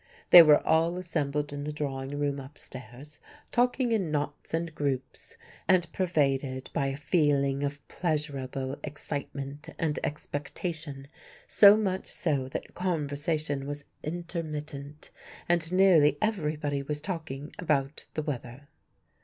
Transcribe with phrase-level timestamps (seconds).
[0.31, 3.19] They were all assembled in the drawing room upstairs,
[3.51, 11.07] talking in knots and groups, and pervaded by a feeling of pleasurable excitement and expectation,
[11.45, 15.11] so much so that conversation was intermittent,
[15.47, 18.69] and nearly everybody was talking about the weather.